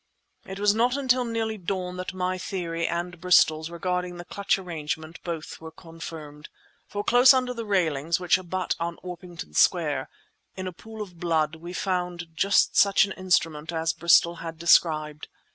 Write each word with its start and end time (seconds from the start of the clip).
It 0.45 0.59
was 0.59 0.73
not 0.73 0.97
until 0.97 1.23
nearly 1.23 1.59
dawn 1.59 1.97
that 1.97 2.11
my 2.11 2.39
theory, 2.39 2.87
and 2.87 3.21
Bristol's, 3.21 3.69
regarding 3.69 4.17
the 4.17 4.25
clutch 4.25 4.57
arrangement, 4.57 5.19
both 5.23 5.61
were 5.61 5.69
confirmed. 5.69 6.49
For 6.87 7.03
close 7.03 7.35
under 7.35 7.53
the 7.53 7.65
railings 7.67 8.19
which 8.19 8.39
abut 8.39 8.75
on 8.79 8.97
Orpington 9.03 9.53
Square, 9.53 10.09
in 10.55 10.65
a 10.65 10.73
pool 10.73 11.03
of 11.03 11.19
blood 11.19 11.57
we 11.57 11.71
found 11.71 12.29
just 12.35 12.75
such 12.75 13.05
an 13.05 13.11
instrument 13.11 13.71
as 13.71 13.93
Bristol 13.93 14.37
had 14.37 14.57
described. 14.57 15.27